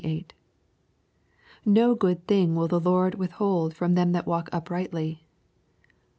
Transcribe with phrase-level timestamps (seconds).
[1.63, 5.27] "No good thing will the Lord withhold from them that walk uprightly."